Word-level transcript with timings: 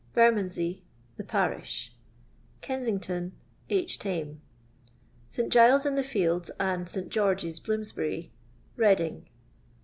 Bermondsey 0.15 0.81
The 1.17 1.23
parish. 1.23 1.93
Kensington 2.61 3.33
II. 3.69 3.85
Tame. 3.85 4.41
St. 5.27 5.53
Gileii's 5.53 5.85
in 5.85 5.93
the 5.93 6.01
Fields 6.03 6.49
and 6.59 6.89
St. 6.89 7.09
George'*, 7.09 7.59
Bloomsbury 7.61 8.31
Redding. 8.75 9.27